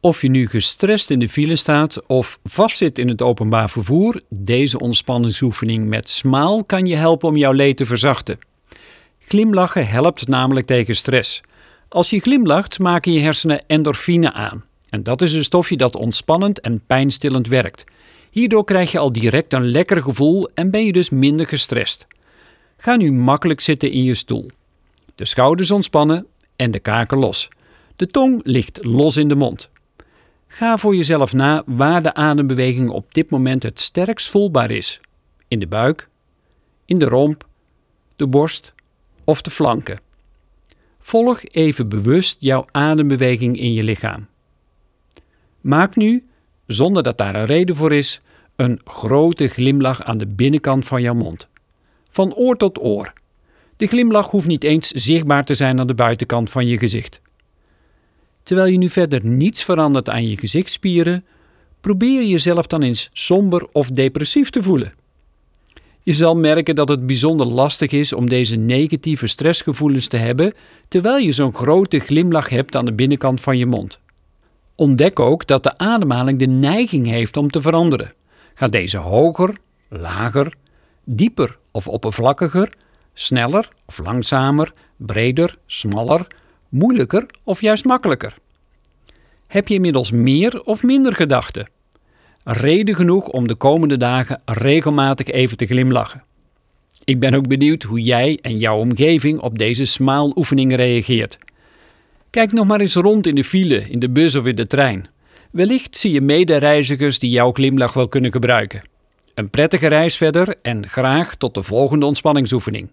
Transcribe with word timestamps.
Of 0.00 0.22
je 0.22 0.28
nu 0.28 0.48
gestrest 0.48 1.10
in 1.10 1.18
de 1.18 1.28
file 1.28 1.56
staat 1.56 2.06
of 2.06 2.38
vastzit 2.44 2.98
in 2.98 3.08
het 3.08 3.22
openbaar 3.22 3.70
vervoer, 3.70 4.22
deze 4.28 4.78
ontspanningsoefening 4.78 5.86
met 5.86 6.10
smaal 6.10 6.64
kan 6.64 6.86
je 6.86 6.96
helpen 6.96 7.28
om 7.28 7.36
jouw 7.36 7.52
leed 7.52 7.76
te 7.76 7.86
verzachten. 7.86 8.38
Glimlachen 9.18 9.88
helpt 9.88 10.28
namelijk 10.28 10.66
tegen 10.66 10.96
stress. 10.96 11.40
Als 11.88 12.10
je 12.10 12.20
glimlacht, 12.20 12.78
maken 12.78 13.12
je 13.12 13.20
hersenen 13.20 13.62
endorfine 13.66 14.32
aan. 14.32 14.64
En 14.90 15.02
dat 15.02 15.22
is 15.22 15.32
een 15.32 15.44
stofje 15.44 15.76
dat 15.76 15.94
ontspannend 15.94 16.60
en 16.60 16.82
pijnstillend 16.86 17.46
werkt. 17.46 17.84
Hierdoor 18.30 18.64
krijg 18.64 18.92
je 18.92 18.98
al 18.98 19.12
direct 19.12 19.52
een 19.52 19.70
lekker 19.70 20.02
gevoel 20.02 20.48
en 20.54 20.70
ben 20.70 20.84
je 20.84 20.92
dus 20.92 21.10
minder 21.10 21.46
gestrest. 21.46 22.06
Ga 22.76 22.96
nu 22.96 23.12
makkelijk 23.12 23.60
zitten 23.60 23.90
in 23.90 24.04
je 24.04 24.14
stoel. 24.14 24.50
De 25.14 25.24
schouders 25.24 25.70
ontspannen 25.70 26.26
en 26.56 26.70
de 26.70 26.78
kaken 26.78 27.18
los. 27.18 27.48
De 27.96 28.06
tong 28.06 28.40
ligt 28.44 28.84
los 28.84 29.16
in 29.16 29.28
de 29.28 29.34
mond. 29.34 29.70
Ga 30.58 30.78
voor 30.78 30.96
jezelf 30.96 31.32
na 31.32 31.62
waar 31.66 32.02
de 32.02 32.14
adembeweging 32.14 32.90
op 32.90 33.14
dit 33.14 33.30
moment 33.30 33.62
het 33.62 33.80
sterkst 33.80 34.28
voelbaar 34.28 34.70
is. 34.70 35.00
In 35.48 35.58
de 35.58 35.66
buik, 35.66 36.08
in 36.84 36.98
de 36.98 37.04
romp, 37.04 37.46
de 38.16 38.26
borst 38.26 38.74
of 39.24 39.42
de 39.42 39.50
flanken. 39.50 40.00
Volg 41.00 41.40
even 41.44 41.88
bewust 41.88 42.36
jouw 42.40 42.64
adembeweging 42.70 43.58
in 43.58 43.72
je 43.72 43.82
lichaam. 43.82 44.26
Maak 45.60 45.96
nu, 45.96 46.26
zonder 46.66 47.02
dat 47.02 47.18
daar 47.18 47.34
een 47.34 47.46
reden 47.46 47.76
voor 47.76 47.92
is, 47.92 48.20
een 48.56 48.80
grote 48.84 49.48
glimlach 49.48 50.02
aan 50.02 50.18
de 50.18 50.26
binnenkant 50.26 50.84
van 50.84 51.02
jouw 51.02 51.14
mond. 51.14 51.48
Van 52.10 52.34
oor 52.34 52.56
tot 52.56 52.82
oor. 52.82 53.12
De 53.76 53.86
glimlach 53.86 54.30
hoeft 54.30 54.46
niet 54.46 54.64
eens 54.64 54.88
zichtbaar 54.88 55.44
te 55.44 55.54
zijn 55.54 55.80
aan 55.80 55.86
de 55.86 55.94
buitenkant 55.94 56.50
van 56.50 56.66
je 56.66 56.78
gezicht. 56.78 57.20
Terwijl 58.48 58.70
je 58.70 58.78
nu 58.78 58.88
verder 58.88 59.26
niets 59.26 59.64
verandert 59.64 60.08
aan 60.08 60.28
je 60.28 60.36
gezichtsspieren, 60.36 61.24
probeer 61.80 62.24
jezelf 62.24 62.66
dan 62.66 62.82
eens 62.82 63.10
somber 63.12 63.68
of 63.72 63.90
depressief 63.90 64.50
te 64.50 64.62
voelen. 64.62 64.92
Je 66.02 66.12
zal 66.12 66.36
merken 66.36 66.74
dat 66.74 66.88
het 66.88 67.06
bijzonder 67.06 67.46
lastig 67.46 67.90
is 67.90 68.12
om 68.12 68.28
deze 68.28 68.56
negatieve 68.56 69.26
stressgevoelens 69.26 70.08
te 70.08 70.16
hebben 70.16 70.52
terwijl 70.88 71.18
je 71.18 71.32
zo'n 71.32 71.54
grote 71.54 71.98
glimlach 71.98 72.48
hebt 72.48 72.76
aan 72.76 72.84
de 72.84 72.92
binnenkant 72.92 73.40
van 73.40 73.58
je 73.58 73.66
mond. 73.66 73.98
Ontdek 74.74 75.20
ook 75.20 75.46
dat 75.46 75.62
de 75.62 75.78
ademhaling 75.78 76.38
de 76.38 76.46
neiging 76.46 77.06
heeft 77.06 77.36
om 77.36 77.50
te 77.50 77.60
veranderen. 77.60 78.12
Gaat 78.54 78.72
deze 78.72 78.98
hoger, 78.98 79.56
lager, 79.88 80.52
dieper 81.04 81.58
of 81.70 81.88
oppervlakkiger, 81.88 82.72
sneller 83.14 83.68
of 83.86 83.98
langzamer, 83.98 84.72
breder, 84.96 85.56
smaller, 85.66 86.26
moeilijker 86.68 87.26
of 87.44 87.60
juist 87.60 87.84
makkelijker? 87.84 88.34
Heb 89.48 89.68
je 89.68 89.74
inmiddels 89.74 90.10
meer 90.10 90.62
of 90.64 90.82
minder 90.82 91.14
gedachten? 91.14 91.70
Reden 92.44 92.94
genoeg 92.94 93.28
om 93.28 93.46
de 93.46 93.54
komende 93.54 93.96
dagen 93.96 94.42
regelmatig 94.44 95.26
even 95.26 95.56
te 95.56 95.66
glimlachen. 95.66 96.22
Ik 97.04 97.20
ben 97.20 97.34
ook 97.34 97.48
benieuwd 97.48 97.82
hoe 97.82 98.02
jij 98.02 98.38
en 98.42 98.58
jouw 98.58 98.78
omgeving 98.78 99.40
op 99.40 99.58
deze 99.58 99.84
smaaloefeningen 99.84 100.76
reageert. 100.76 101.38
Kijk 102.30 102.52
nog 102.52 102.66
maar 102.66 102.80
eens 102.80 102.94
rond 102.94 103.26
in 103.26 103.34
de 103.34 103.44
file, 103.44 103.90
in 103.90 103.98
de 103.98 104.10
bus 104.10 104.34
of 104.34 104.44
in 104.44 104.56
de 104.56 104.66
trein. 104.66 105.08
Wellicht 105.50 105.96
zie 105.96 106.12
je 106.12 106.20
medereizigers 106.20 107.18
die 107.18 107.30
jouw 107.30 107.52
glimlach 107.52 107.92
wel 107.92 108.08
kunnen 108.08 108.32
gebruiken. 108.32 108.82
Een 109.34 109.50
prettige 109.50 109.86
reis 109.86 110.16
verder 110.16 110.54
en 110.62 110.88
graag 110.88 111.34
tot 111.34 111.54
de 111.54 111.62
volgende 111.62 112.06
ontspanningsoefening. 112.06 112.90